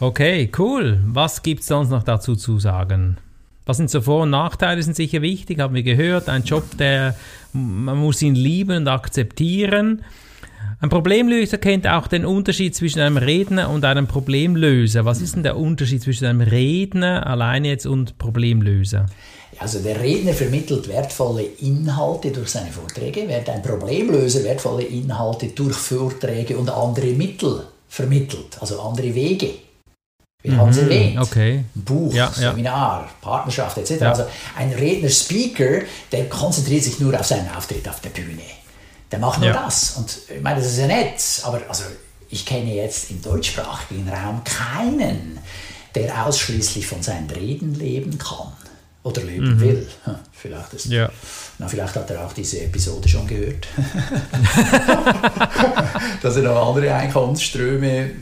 Okay, 0.00 0.50
cool. 0.58 1.00
Was 1.06 1.44
gibt 1.44 1.60
es 1.60 1.68
sonst 1.68 1.90
noch 1.90 2.02
dazu 2.02 2.34
zu 2.34 2.58
sagen? 2.58 3.18
Was 3.64 3.76
sind 3.76 3.88
so 3.88 4.00
Vor- 4.00 4.24
und 4.24 4.30
Nachteile, 4.30 4.82
sind 4.82 4.96
sicher 4.96 5.22
wichtig, 5.22 5.60
haben 5.60 5.76
wir 5.76 5.84
gehört. 5.84 6.28
Ein 6.28 6.42
Job, 6.42 6.76
der 6.76 7.14
man 7.52 7.98
muss 7.98 8.20
ihn 8.20 8.34
lieben 8.34 8.78
und 8.78 8.88
akzeptieren. 8.88 10.02
Ein 10.82 10.88
Problemlöser 10.88 11.58
kennt 11.58 11.86
auch 11.86 12.08
den 12.08 12.26
Unterschied 12.26 12.74
zwischen 12.74 12.98
einem 12.98 13.16
Redner 13.16 13.70
und 13.70 13.84
einem 13.84 14.08
Problemlöser. 14.08 15.04
Was 15.04 15.20
ist 15.20 15.36
denn 15.36 15.44
der 15.44 15.56
Unterschied 15.56 16.02
zwischen 16.02 16.26
einem 16.26 16.40
Redner 16.40 17.24
alleine 17.24 17.68
jetzt 17.68 17.86
und 17.86 18.18
Problemlöser? 18.18 19.06
Also 19.60 19.78
der 19.78 20.00
Redner 20.00 20.32
vermittelt 20.32 20.88
wertvolle 20.88 21.44
Inhalte 21.60 22.32
durch 22.32 22.48
seine 22.48 22.72
Vorträge, 22.72 23.28
während 23.28 23.48
ein 23.48 23.62
Problemlöser 23.62 24.42
wertvolle 24.42 24.82
Inhalte 24.82 25.46
durch 25.50 25.76
Vorträge 25.76 26.56
und 26.58 26.68
andere 26.68 27.12
Mittel 27.12 27.64
vermittelt, 27.88 28.58
also 28.58 28.80
andere 28.80 29.14
Wege. 29.14 29.50
Wir 30.42 30.54
mhm, 30.54 30.56
haben 30.56 30.70
es 30.70 30.78
erwähnt. 30.78 31.20
Okay. 31.20 31.64
Buch, 31.76 32.12
ja, 32.12 32.28
Seminar, 32.32 33.02
ja. 33.02 33.10
Partnerschaft 33.20 33.78
etc. 33.78 34.00
Ja. 34.00 34.08
Also 34.08 34.24
ein 34.56 34.72
Redner-Speaker, 34.72 35.82
der 36.10 36.28
konzentriert 36.28 36.82
sich 36.82 36.98
nur 36.98 37.14
auf 37.14 37.26
seinen 37.26 37.48
Auftritt 37.54 37.88
auf 37.88 38.00
der 38.00 38.10
Bühne. 38.10 38.42
Der 39.12 39.18
macht 39.18 39.40
nur 39.40 39.52
das. 39.52 39.96
Und 39.96 40.18
ich 40.34 40.42
meine, 40.42 40.60
das 40.60 40.72
ist 40.72 40.78
ja 40.78 40.86
nett, 40.86 41.42
aber 41.44 41.60
also, 41.68 41.84
ich 42.30 42.46
kenne 42.46 42.74
jetzt 42.74 43.10
im 43.10 43.20
deutschsprachigen 43.20 44.08
Raum 44.08 44.42
keinen, 44.42 45.38
der 45.94 46.26
ausschließlich 46.26 46.86
von 46.86 47.02
seinen 47.02 47.28
Reden 47.28 47.74
leben 47.74 48.16
kann 48.16 48.54
oder 49.02 49.22
leben 49.22 49.56
mhm. 49.56 49.60
will. 49.60 49.86
Vielleicht, 50.32 50.72
ist, 50.72 50.86
ja. 50.86 51.10
na, 51.58 51.68
vielleicht 51.68 51.94
hat 51.94 52.10
er 52.10 52.26
auch 52.26 52.32
diese 52.32 52.62
Episode 52.62 53.06
schon 53.06 53.26
gehört, 53.26 53.66
dass 56.22 56.36
er 56.36 56.42
noch 56.42 56.68
andere 56.68 56.94
Einkommensströme 56.94 58.12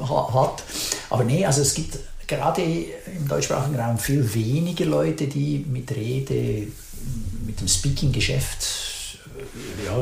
hat. 0.00 0.64
Aber 1.10 1.22
nee, 1.22 1.46
also 1.46 1.62
es 1.62 1.74
gibt 1.74 1.96
gerade 2.26 2.62
im 2.62 3.28
deutschsprachigen 3.28 3.78
Raum 3.78 3.98
viel 3.98 4.34
weniger 4.34 4.84
Leute, 4.84 5.28
die 5.28 5.64
mit 5.68 5.92
Rede, 5.92 6.66
mit 7.46 7.60
dem 7.60 7.68
Speaking-Geschäft 7.68 8.87
ja, 9.84 9.96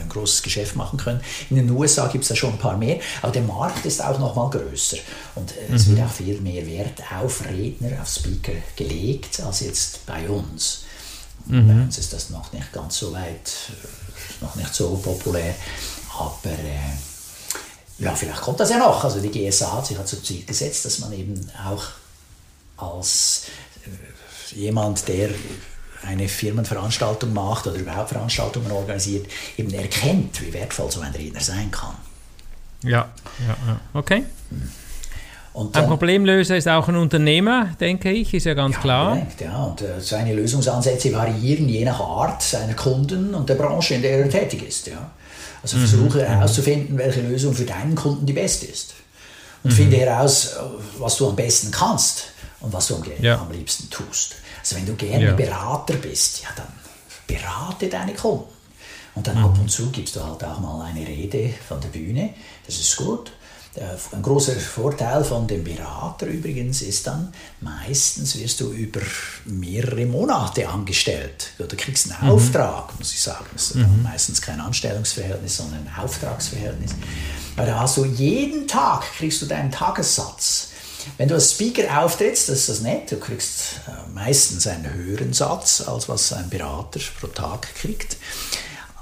ein 0.00 0.08
großes 0.08 0.42
Geschäft 0.42 0.76
machen 0.76 0.98
können. 0.98 1.20
In 1.50 1.56
den 1.56 1.70
USA 1.70 2.06
gibt 2.06 2.22
es 2.22 2.28
da 2.28 2.36
schon 2.36 2.52
ein 2.52 2.58
paar 2.58 2.76
mehr, 2.76 2.98
aber 3.22 3.32
der 3.32 3.42
Markt 3.42 3.84
ist 3.86 4.02
auch 4.02 4.18
noch 4.18 4.34
mal 4.34 4.50
größer 4.50 4.98
und 5.34 5.52
äh, 5.52 5.74
es 5.74 5.86
mhm. 5.86 5.96
wird 5.96 6.06
auch 6.06 6.12
viel 6.12 6.40
mehr 6.40 6.66
Wert 6.66 7.02
auf 7.18 7.44
Redner, 7.44 8.00
auf 8.00 8.08
Speaker 8.08 8.52
gelegt 8.76 9.40
als 9.40 9.60
jetzt 9.60 10.04
bei 10.06 10.28
uns. 10.28 10.84
Mhm. 11.46 11.68
Bei 11.68 11.74
uns 11.74 11.98
ist 11.98 12.12
das 12.12 12.30
noch 12.30 12.52
nicht 12.52 12.72
ganz 12.72 12.98
so 12.98 13.12
weit, 13.12 13.52
äh, 13.70 14.44
noch 14.44 14.54
nicht 14.56 14.74
so 14.74 14.96
populär, 14.96 15.54
aber 16.18 16.50
äh, 16.52 16.96
ja, 17.98 18.14
vielleicht 18.14 18.40
kommt 18.42 18.60
das 18.60 18.70
ja 18.70 18.78
noch. 18.78 19.02
Also 19.02 19.20
die 19.20 19.30
GSA 19.30 19.72
hat 19.72 19.86
sich 19.86 19.96
halt 19.96 20.08
zum 20.08 20.22
Ziel 20.22 20.44
gesetzt, 20.44 20.84
dass 20.84 20.98
man 20.98 21.12
eben 21.12 21.50
auch 21.66 21.84
als 22.76 23.44
äh, 23.84 24.54
jemand, 24.54 25.06
der 25.08 25.30
eine 26.06 26.28
Firmenveranstaltung 26.28 27.32
macht 27.32 27.66
oder 27.66 27.76
überhaupt 27.76 28.10
Veranstaltungen 28.10 28.70
organisiert, 28.70 29.26
eben 29.56 29.72
erkennt, 29.72 30.40
wie 30.42 30.52
wertvoll 30.52 30.90
so 30.90 31.00
ein 31.00 31.12
Redner 31.12 31.40
sein 31.40 31.70
kann. 31.70 31.94
Ja, 32.82 33.08
ja, 33.46 33.56
ja. 33.66 33.80
okay. 33.94 34.24
Dann, 35.54 35.84
ein 35.84 35.88
Problemlöser 35.88 36.56
ist 36.56 36.68
auch 36.68 36.86
ein 36.88 36.96
Unternehmer, 36.96 37.70
denke 37.80 38.10
ich, 38.10 38.34
ist 38.34 38.44
ja 38.44 38.52
ganz 38.52 38.74
ja, 38.74 38.80
klar. 38.82 39.14
Direkt, 39.14 39.40
ja, 39.40 39.64
und 39.64 39.80
äh, 39.80 40.00
seine 40.00 40.34
Lösungsansätze 40.34 41.10
variieren 41.14 41.66
je 41.66 41.82
nach 41.82 41.98
Art 41.98 42.42
seiner 42.42 42.74
Kunden 42.74 43.34
und 43.34 43.48
der 43.48 43.54
Branche, 43.54 43.94
in 43.94 44.02
der 44.02 44.18
er 44.18 44.28
tätig 44.28 44.68
ist. 44.68 44.86
Ja. 44.86 45.10
Also 45.62 45.78
mhm. 45.78 45.86
versuche 45.86 46.18
mhm. 46.18 46.26
herauszufinden, 46.26 46.98
welche 46.98 47.22
Lösung 47.22 47.54
für 47.54 47.64
deinen 47.64 47.94
Kunden 47.94 48.26
die 48.26 48.34
beste 48.34 48.66
ist. 48.66 48.94
Und 49.64 49.72
mhm. 49.72 49.76
finde 49.76 49.96
heraus, 49.96 50.56
was 50.98 51.16
du 51.16 51.28
am 51.28 51.36
besten 51.36 51.70
kannst 51.70 52.32
und 52.60 52.72
was 52.74 52.88
du 52.88 52.96
am, 52.96 53.04
ja. 53.20 53.40
am 53.40 53.50
liebsten 53.50 53.88
tust. 53.88 54.36
Also 54.66 54.76
wenn 54.76 54.86
du 54.86 54.94
gerne 54.96 55.26
ja. 55.26 55.32
Berater 55.34 55.94
bist, 55.94 56.42
ja 56.42 56.48
dann 56.56 56.66
berate 57.28 57.88
deine 57.88 58.14
Kunden. 58.14 58.44
Und 59.14 59.24
dann 59.28 59.38
mhm. 59.38 59.44
ab 59.44 59.58
und 59.60 59.70
zu 59.70 59.90
gibst 59.90 60.16
du 60.16 60.24
halt 60.24 60.42
auch 60.42 60.58
mal 60.58 60.86
eine 60.86 61.06
Rede 61.06 61.54
von 61.68 61.80
der 61.80 61.88
Bühne. 61.88 62.34
Das 62.66 62.76
ist 62.80 62.96
gut. 62.96 63.30
Ein 64.10 64.22
großer 64.22 64.54
Vorteil 64.54 65.22
von 65.22 65.46
dem 65.46 65.62
Berater 65.62 66.26
übrigens 66.26 66.82
ist 66.82 67.06
dann, 67.06 67.32
meistens 67.60 68.36
wirst 68.38 68.60
du 68.60 68.72
über 68.72 69.00
mehrere 69.44 70.04
Monate 70.06 70.68
angestellt. 70.68 71.52
Du 71.58 71.66
kriegst 71.76 72.10
einen 72.10 72.28
mhm. 72.28 72.34
Auftrag, 72.34 72.98
muss 72.98 73.12
ich 73.12 73.22
sagen. 73.22 73.46
Das 73.52 73.70
ist 73.70 73.76
mhm. 73.76 74.02
meistens 74.02 74.42
kein 74.42 74.60
Anstellungsverhältnis, 74.60 75.58
sondern 75.58 75.86
ein 75.86 76.04
Auftragsverhältnis. 76.04 76.92
Weil 77.54 77.66
da 77.66 77.80
hast 77.80 77.98
du 77.98 78.04
jeden 78.04 78.66
Tag, 78.66 79.02
kriegst 79.16 79.40
du 79.42 79.46
deinen 79.46 79.70
Tagessatz. 79.70 80.70
Wenn 81.16 81.28
du 81.28 81.34
als 81.34 81.52
Speaker 81.52 82.02
auftrittst, 82.02 82.48
das 82.48 82.60
ist 82.60 82.68
das 82.68 82.80
nett, 82.80 83.10
du 83.10 83.16
kriegst 83.16 83.80
äh, 83.86 84.10
meistens 84.14 84.66
einen 84.66 84.92
höheren 84.92 85.32
Satz, 85.32 85.82
als 85.86 86.08
was 86.08 86.32
ein 86.32 86.48
Berater 86.48 87.00
pro 87.20 87.28
Tag 87.28 87.74
kriegt. 87.74 88.16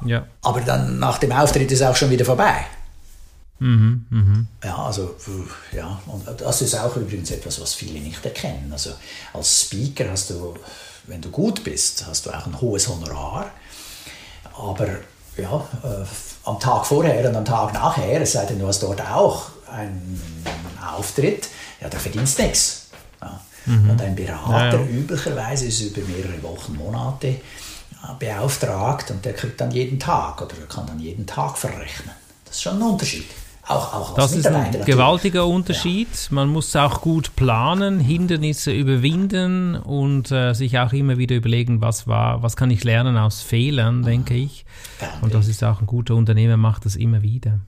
Ja. 0.04 0.26
Aber 0.42 0.61
dann 0.61 0.99
nach 0.99 1.18
dem 1.18 1.32
Auftritt 1.32 1.70
ist 1.73 1.82
auch 1.82 1.96
schon 1.96 2.11
wieder 2.11 2.25
vorbei. 2.25 2.66
Mhm, 3.58 4.06
mh. 4.11 4.44
Ja, 4.64 4.76
also, 4.84 5.14
ja, 5.73 6.00
und 6.06 6.26
das 6.40 6.61
ist 6.62 6.75
auch 6.75 6.96
übrigens 6.96 7.30
etwas, 7.30 7.61
was 7.61 7.75
viele 7.75 8.00
nicht 8.00 8.25
erkennen. 8.25 8.68
Also, 8.73 8.90
als 9.32 9.62
Speaker 9.62 10.11
hast 10.11 10.30
du, 10.30 10.54
wenn 11.06 11.20
du 11.20 11.30
gut 11.30 11.62
bist, 11.64 12.04
hast 12.06 12.26
du 12.26 12.30
auch 12.30 12.46
ein 12.46 12.61
hohes 12.61 12.88
Honorar. 12.88 13.50
Aber 14.56 14.87
ja, 15.37 15.66
äh, 15.82 16.04
am 16.44 16.61
Tag 16.61 16.87
vorher 16.87 17.28
und 17.28 17.37
am 17.37 17.44
Tag 17.44 17.73
nachher, 17.73 18.20
es 18.20 18.32
sei 18.32 18.44
denn, 18.44 18.58
du 18.58 18.66
hast 18.66 18.82
dort 18.82 19.00
auch 19.00 19.46
einen 19.70 20.20
Auftritt, 20.94 21.49
ja, 21.85 21.91
der 21.91 22.00
verdient 22.00 22.38
nichts. 22.38 22.88
Ja. 23.21 23.41
Mhm. 23.67 23.91
Und 23.91 24.03
ein 24.03 24.17
Berater 24.17 24.81
ja, 24.81 24.87
üblicherweise 24.87 25.67
ist 25.67 25.81
über 25.81 26.07
mehrere 26.09 26.43
Wochen, 26.43 26.76
Monate 26.76 27.37
beauftragt 28.19 29.11
und 29.11 29.25
der 29.25 29.33
kriegt 29.33 29.61
dann 29.61 29.71
jeden 29.71 29.99
Tag 29.99 30.43
oder 30.43 30.53
er 30.61 30.67
kann 30.67 30.87
dann 30.87 31.00
jeden 31.00 31.26
Tag 31.26 31.57
verrechnen. 31.57 32.14
Das 32.45 32.57
ist 32.57 32.62
schon 32.62 32.76
ein 32.76 32.83
Unterschied. 32.83 33.25
Auch, 33.67 33.95
auch 33.95 34.14
das 34.14 34.33
ist 34.33 34.47
ein 34.47 34.85
gewaltiger 34.85 35.47
Unterschied. 35.47 36.09
Ja. 36.12 36.35
Man 36.35 36.49
muss 36.49 36.76
auch 36.76 37.00
gut 37.00 37.35
planen, 37.35 37.99
Hindernisse 37.99 38.73
überwinden 38.73 39.75
und 39.76 40.31
äh, 40.31 40.53
sich 40.53 40.79
auch 40.79 40.93
immer 40.93 41.17
wieder 41.17 41.35
überlegen, 41.35 41.81
was 41.81 42.07
war, 42.07 42.43
was 42.43 42.57
kann 42.57 42.71
ich 42.71 42.85
lernen 42.85 43.17
aus 43.17 43.41
Fehlern, 43.41 44.03
denke 44.03 44.35
ich. 44.35 44.67
und 45.23 45.33
das 45.33 45.49
ist 45.49 45.64
auch 45.64 45.81
ein 45.81 45.87
guter 45.87 46.14
Unternehmer, 46.14 46.59
macht 46.59 46.85
das 46.85 46.95
immer 46.95 47.23
wieder. 47.23 47.61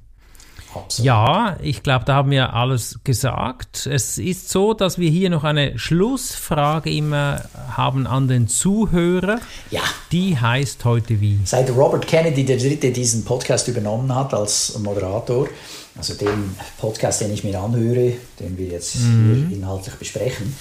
Absolut. 0.84 1.06
Ja, 1.06 1.56
ich 1.62 1.82
glaube, 1.82 2.04
da 2.04 2.14
haben 2.14 2.30
wir 2.30 2.54
alles 2.54 3.00
gesagt. 3.04 3.86
Es 3.86 4.18
ist 4.18 4.48
so, 4.48 4.74
dass 4.74 4.98
wir 4.98 5.10
hier 5.10 5.30
noch 5.30 5.44
eine 5.44 5.78
Schlussfrage 5.78 6.90
immer 6.90 7.42
haben 7.76 8.06
an 8.06 8.28
den 8.28 8.48
Zuhörer. 8.48 9.40
Ja. 9.70 9.82
Die 10.12 10.38
heißt 10.38 10.84
heute 10.84 11.20
wie? 11.20 11.40
Seit 11.44 11.70
Robert 11.70 12.06
Kennedy 12.06 12.44
der 12.44 12.58
Dritte 12.58 12.92
diesen 12.92 13.24
Podcast 13.24 13.68
übernommen 13.68 14.14
hat 14.14 14.34
als 14.34 14.78
Moderator, 14.78 15.48
also 15.96 16.14
den 16.14 16.54
Podcast, 16.78 17.20
den 17.20 17.32
ich 17.32 17.42
mir 17.42 17.58
anhöre, 17.58 18.14
den 18.38 18.56
wir 18.56 18.66
jetzt 18.66 18.96
mhm. 18.96 19.46
hier 19.48 19.58
inhaltlich 19.58 19.94
besprechen, 19.94 20.54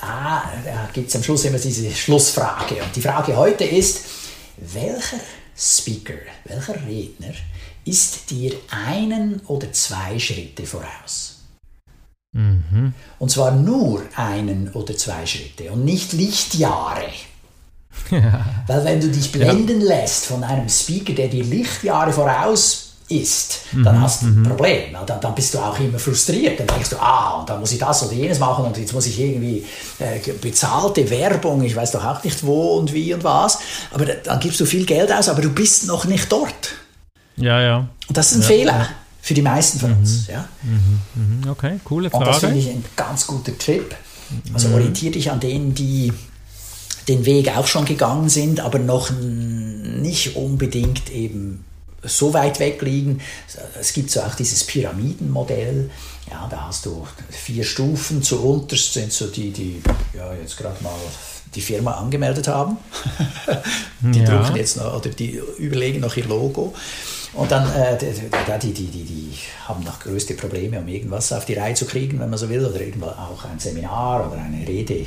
da, 0.00 0.42
da 0.64 0.88
gibt 0.92 1.08
es 1.08 1.16
am 1.16 1.22
Schluss 1.22 1.44
immer 1.44 1.58
diese 1.58 1.90
Schlussfrage. 1.90 2.76
Und 2.76 2.94
die 2.96 3.02
Frage 3.02 3.36
heute 3.36 3.64
ist, 3.64 4.04
welcher 4.56 5.18
Speaker, 5.60 6.14
welcher 6.44 6.86
Redner 6.86 7.34
ist 7.84 8.30
dir 8.30 8.52
einen 8.70 9.40
oder 9.46 9.72
zwei 9.72 10.16
Schritte 10.18 10.64
voraus? 10.64 11.40
Mhm. 12.32 12.94
Und 13.18 13.30
zwar 13.30 13.50
nur 13.50 14.02
einen 14.14 14.68
oder 14.72 14.96
zwei 14.96 15.26
Schritte 15.26 15.72
und 15.72 15.84
nicht 15.84 16.12
Lichtjahre. 16.12 17.08
Ja. 18.10 18.62
Weil 18.68 18.84
wenn 18.84 19.00
du 19.00 19.08
dich 19.08 19.32
blenden 19.32 19.80
ja. 19.80 19.88
lässt 19.88 20.26
von 20.26 20.44
einem 20.44 20.68
Speaker, 20.68 21.14
der 21.14 21.26
dir 21.26 21.42
Lichtjahre 21.42 22.12
voraus 22.12 22.87
ist, 23.08 23.60
dann 23.72 23.96
mhm, 23.96 24.00
hast 24.02 24.22
du 24.22 24.26
ein 24.26 24.40
mhm. 24.40 24.42
Problem. 24.44 24.96
Dann, 25.06 25.20
dann, 25.20 25.34
bist 25.34 25.54
du 25.54 25.58
auch 25.58 25.78
immer 25.80 25.98
frustriert. 25.98 26.60
Dann 26.60 26.66
denkst 26.66 26.90
du, 26.90 26.96
ah, 26.96 27.40
und 27.40 27.48
dann 27.48 27.58
muss 27.60 27.72
ich 27.72 27.78
das 27.78 28.02
oder 28.02 28.12
jenes 28.12 28.38
machen 28.38 28.66
und 28.66 28.76
jetzt 28.76 28.92
muss 28.92 29.06
ich 29.06 29.18
irgendwie 29.18 29.64
äh, 29.98 30.32
bezahlte 30.40 31.08
Werbung, 31.08 31.62
ich 31.62 31.74
weiß 31.74 31.92
doch 31.92 32.04
auch 32.04 32.22
nicht 32.22 32.44
wo 32.44 32.76
und 32.76 32.92
wie 32.92 33.14
und 33.14 33.24
was. 33.24 33.58
Aber 33.92 34.04
dann 34.04 34.40
gibst 34.40 34.60
du 34.60 34.66
viel 34.66 34.84
Geld 34.84 35.10
aus, 35.10 35.28
aber 35.28 35.40
du 35.40 35.50
bist 35.50 35.86
noch 35.86 36.04
nicht 36.04 36.30
dort. 36.30 36.74
Ja, 37.36 37.62
ja. 37.62 37.88
Und 38.08 38.16
das 38.16 38.32
ist 38.32 38.38
ein 38.38 38.42
ja. 38.42 38.46
Fehler 38.46 38.88
für 39.22 39.34
die 39.34 39.42
meisten 39.42 39.78
von 39.78 39.92
uns. 39.92 40.28
Mhm. 40.28 40.34
Ja? 40.34 40.48
Mhm, 40.62 41.42
mhm. 41.44 41.50
Okay, 41.50 41.80
coole 41.84 42.10
Frage. 42.10 42.24
Und 42.24 42.30
das 42.30 42.40
finde 42.40 42.58
ich 42.58 42.68
ein 42.68 42.84
ganz 42.96 43.26
guter 43.26 43.56
Tipp. 43.56 43.94
Also 44.52 44.68
orientiere 44.74 45.12
dich 45.12 45.30
an 45.30 45.40
denen, 45.40 45.74
die 45.74 46.12
den 47.08 47.24
Weg 47.24 47.56
auch 47.56 47.66
schon 47.66 47.86
gegangen 47.86 48.28
sind, 48.28 48.60
aber 48.60 48.78
noch 48.78 49.10
nicht 49.10 50.36
unbedingt 50.36 51.10
eben 51.10 51.64
so 52.02 52.32
weit 52.32 52.60
weg 52.60 52.80
liegen. 52.82 53.20
Es 53.78 53.92
gibt 53.92 54.10
so 54.10 54.20
auch 54.20 54.34
dieses 54.34 54.64
Pyramidenmodell. 54.64 55.90
Ja, 56.30 56.46
da 56.50 56.66
hast 56.66 56.86
du 56.86 57.06
vier 57.30 57.64
Stufen. 57.64 58.22
Zuunterst 58.22 58.92
sind 58.92 59.12
so 59.12 59.28
die, 59.28 59.50
die 59.50 59.82
ja, 60.14 60.32
jetzt 60.34 60.56
gerade 60.56 60.82
mal 60.82 60.94
die 61.54 61.60
Firma 61.60 61.92
angemeldet 61.92 62.48
haben. 62.48 62.76
die 64.00 64.20
ja. 64.20 64.24
drucken 64.24 64.56
jetzt 64.56 64.76
noch, 64.76 64.94
oder 64.94 65.08
die 65.10 65.40
überlegen 65.58 66.00
noch 66.00 66.16
ihr 66.16 66.26
Logo. 66.26 66.74
Und 67.34 67.50
dann, 67.50 67.70
äh, 67.74 67.96
die, 68.58 68.72
die, 68.72 68.86
die, 68.86 69.04
die 69.04 69.34
haben 69.66 69.84
noch 69.84 70.00
größte 70.00 70.34
Probleme, 70.34 70.78
um 70.78 70.88
irgendwas 70.88 71.32
auf 71.32 71.44
die 71.44 71.54
Reihe 71.54 71.74
zu 71.74 71.84
kriegen, 71.84 72.18
wenn 72.20 72.30
man 72.30 72.38
so 72.38 72.48
will, 72.48 72.64
oder 72.64 72.80
irgendwann 72.80 73.10
auch 73.10 73.44
ein 73.44 73.58
Seminar 73.58 74.30
oder 74.30 74.40
eine 74.40 74.66
Rede 74.66 74.94
äh, 74.94 75.04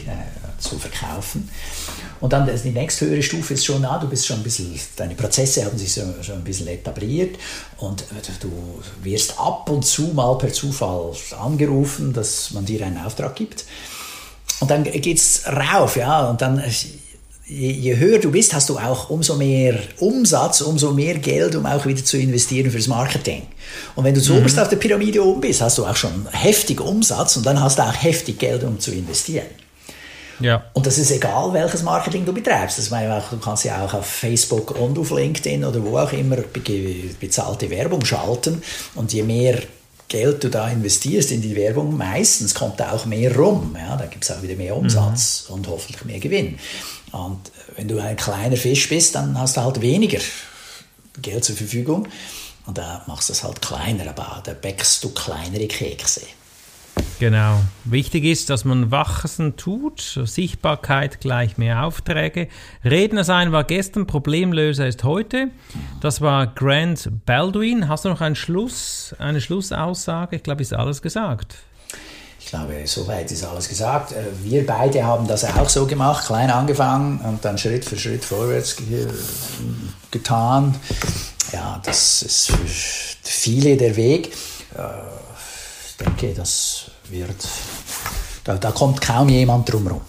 zu 0.59 0.77
verkaufen. 0.77 1.49
Und 2.19 2.33
dann 2.33 2.47
die 2.47 2.69
nächste 2.69 3.07
höhere 3.07 3.23
Stufe 3.23 3.55
ist 3.55 3.65
schon, 3.65 3.83
ah, 3.83 3.97
du 3.97 4.07
bist 4.07 4.27
schon 4.27 4.37
ein 4.37 4.43
bisschen, 4.43 4.79
deine 4.95 5.15
Prozesse 5.15 5.65
haben 5.65 5.77
sich 5.77 5.91
so, 5.93 6.01
schon 6.21 6.35
ein 6.35 6.43
bisschen 6.43 6.67
etabliert 6.67 7.37
und 7.77 8.05
du 8.39 8.79
wirst 9.01 9.39
ab 9.39 9.67
und 9.71 9.83
zu 9.83 10.03
mal 10.13 10.37
per 10.37 10.53
Zufall 10.53 11.13
angerufen, 11.39 12.13
dass 12.13 12.51
man 12.51 12.63
dir 12.63 12.85
einen 12.85 13.03
Auftrag 13.03 13.35
gibt. 13.35 13.65
Und 14.59 14.69
dann 14.69 14.83
geht 14.83 15.17
es 15.17 15.47
rauf, 15.47 15.95
ja, 15.95 16.29
und 16.29 16.41
dann 16.43 16.63
je, 17.51 17.71
je, 17.71 17.97
höher 17.97 18.19
du 18.19 18.31
bist, 18.31 18.53
hast 18.53 18.69
du 18.69 18.77
auch 18.77 19.09
umso 19.09 19.35
mehr 19.35 19.77
Umsatz, 19.99 20.61
umso 20.61 20.91
mehr 20.91 21.15
Geld, 21.15 21.55
um 21.55 21.65
auch 21.65 21.85
wieder 21.85 22.03
zu 22.03 22.17
investieren 22.17 22.71
fürs 22.71 22.87
Marketing. 22.87 23.43
Und 23.95 24.05
wenn 24.05 24.13
du 24.13 24.21
zu 24.21 24.33
mhm. 24.33 24.39
oberst 24.39 24.59
auf 24.59 24.69
der 24.69 24.77
Pyramide 24.77 25.23
oben 25.23 25.41
bist, 25.41 25.61
hast 25.61 25.77
du 25.77 25.85
auch 25.85 25.95
schon 25.95 26.27
heftig 26.31 26.79
Umsatz 26.79 27.35
und 27.37 27.45
dann 27.45 27.59
hast 27.59 27.77
du 27.77 27.83
auch 27.83 27.93
heftig 27.93 28.39
Geld, 28.39 28.63
um 28.63 28.79
zu 28.79 28.91
investieren. 28.91 29.47
Ja. 30.39 30.63
Und 30.73 30.87
das 30.87 30.97
ist 30.97 31.11
egal, 31.11 31.53
welches 31.53 31.83
Marketing 31.83 32.25
du 32.25 32.33
betreibst. 32.33 32.79
Das 32.79 32.89
meine 32.89 33.13
auch, 33.15 33.29
du 33.29 33.37
kannst 33.37 33.63
ja 33.63 33.85
auch 33.85 33.93
auf 33.93 34.07
Facebook 34.07 34.71
und 34.71 34.97
auf 34.97 35.11
LinkedIn 35.11 35.63
oder 35.63 35.83
wo 35.83 35.97
auch 35.97 36.11
immer 36.13 36.37
bezahlte 37.19 37.69
Werbung 37.69 38.03
schalten. 38.05 38.63
Und 38.95 39.13
je 39.13 39.21
mehr 39.21 39.59
Geld 40.07 40.43
du 40.43 40.49
da 40.49 40.67
investierst 40.67 41.31
in 41.31 41.41
die 41.41 41.55
Werbung, 41.55 41.95
meistens 41.95 42.55
kommt 42.55 42.79
da 42.79 42.91
auch 42.91 43.05
mehr 43.05 43.35
rum. 43.35 43.77
Ja, 43.79 43.95
da 43.95 44.07
gibt 44.07 44.23
es 44.23 44.31
auch 44.31 44.41
wieder 44.41 44.55
mehr 44.55 44.75
Umsatz 44.75 45.45
mhm. 45.47 45.55
und 45.55 45.67
hoffentlich 45.67 46.03
mehr 46.05 46.19
Gewinn. 46.19 46.57
Und 47.11 47.51
wenn 47.75 47.87
du 47.87 47.99
ein 47.99 48.15
kleiner 48.15 48.57
Fisch 48.57 48.87
bist, 48.89 49.15
dann 49.15 49.37
hast 49.37 49.57
du 49.57 49.61
halt 49.61 49.81
weniger 49.81 50.19
Geld 51.21 51.43
zur 51.43 51.55
Verfügung. 51.55 52.07
Und 52.65 52.77
da 52.77 53.03
machst 53.07 53.29
du 53.29 53.33
es 53.33 53.43
halt 53.43 53.61
kleiner, 53.61 54.09
aber 54.09 54.41
da 54.43 54.53
bäckst 54.53 55.03
du 55.03 55.09
kleinere 55.09 55.67
Kekse. 55.67 56.21
Genau. 57.19 57.61
Wichtig 57.83 58.23
ist, 58.23 58.49
dass 58.49 58.65
man 58.65 58.89
wachsen 58.89 59.55
tut. 59.55 60.19
Sichtbarkeit 60.25 61.21
gleich 61.21 61.57
mehr 61.57 61.83
Aufträge. 61.83 62.47
Redner 62.83 63.23
sein 63.23 63.51
war 63.51 63.63
gestern, 63.63 64.07
Problemlöser 64.07 64.87
ist 64.87 65.03
heute. 65.03 65.49
Das 66.01 66.21
war 66.21 66.47
Grant 66.47 67.09
Baldwin. 67.25 67.87
Hast 67.87 68.05
du 68.05 68.09
noch 68.09 68.21
einen 68.21 68.35
Schluss, 68.35 69.15
eine 69.19 69.39
Schlussaussage? 69.39 70.37
Ich 70.37 70.43
glaube, 70.43 70.61
ist 70.63 70.73
alles 70.73 71.01
gesagt. 71.01 71.57
Ich 72.43 72.47
glaube, 72.47 72.81
soweit 72.85 73.31
ist 73.31 73.45
alles 73.45 73.69
gesagt. 73.69 74.11
Äh, 74.11 74.23
wir 74.43 74.65
beide 74.65 75.03
haben 75.03 75.27
das 75.27 75.45
auch 75.45 75.69
so 75.69 75.85
gemacht, 75.85 76.25
klein 76.25 76.49
angefangen 76.49 77.19
und 77.21 77.45
dann 77.45 77.57
Schritt 77.57 77.85
für 77.85 77.97
Schritt 77.97 78.25
vorwärts 78.25 78.75
getan. 80.09 80.75
Ja, 81.53 81.79
das 81.83 82.23
ist 82.23 82.51
für 82.51 82.67
viele 83.23 83.77
der 83.77 83.95
Weg. 83.95 84.33
Äh, 84.75 84.81
ich 85.87 85.97
denke, 85.97 86.33
das 86.33 86.85
wird. 87.09 87.47
Da, 88.43 88.55
da 88.55 88.71
kommt 88.71 88.99
kaum 88.99 89.29
jemand 89.29 89.71
drumherum. 89.71 90.01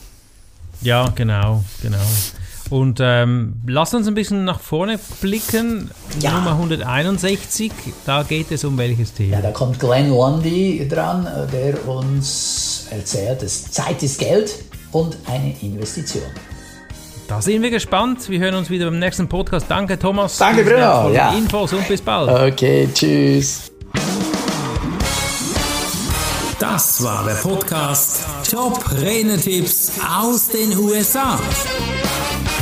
Ja, 0.81 1.09
genau, 1.15 1.63
genau. 1.81 1.99
Und 2.73 3.01
ähm, 3.03 3.57
lass 3.67 3.93
uns 3.93 4.09
ein 4.09 4.15
bisschen 4.15 4.45
nach 4.45 4.59
vorne 4.59 4.99
blicken. 5.21 5.91
Ja. 6.21 6.31
Nummer 6.31 6.53
161, 6.53 7.71
da 8.07 8.23
geht 8.23 8.51
es 8.51 8.65
um 8.65 8.79
welches 8.79 9.13
Thema? 9.13 9.35
Ja, 9.35 9.43
da 9.43 9.51
kommt 9.51 9.79
Glenn 9.79 10.09
Lundy 10.09 10.89
dran, 10.89 11.29
der 11.53 11.87
uns 11.87 12.87
erzählt, 12.89 13.43
dass 13.43 13.71
Zeit 13.71 14.03
ist 14.03 14.19
Geld 14.19 14.55
und 14.91 15.19
eine 15.27 15.55
Investition. 15.61 16.23
Da 17.29 17.43
sind 17.43 17.61
wir 17.61 17.71
gespannt. 17.71 18.31
Wir 18.31 18.39
hören 18.41 18.55
uns 18.55 18.71
wieder 18.71 18.87
beim 18.87 18.99
nächsten 18.99 19.29
Podcast. 19.29 19.67
Danke, 19.69 19.99
Thomas. 19.99 20.39
Danke, 20.39 20.65
Bruno. 20.65 21.11
Ja. 21.13 21.35
Infos 21.35 21.75
und 21.75 21.87
bis 21.87 22.01
bald. 22.01 22.55
Okay, 22.55 22.89
tschüss. 22.95 23.71
Das 26.59 27.03
war 27.05 27.23
der 27.27 27.35
Podcast 27.35 28.25
Top 28.51 28.83
Renetipps 28.93 29.93
aus 30.09 30.49
den 30.49 30.75
USA. 30.79 31.39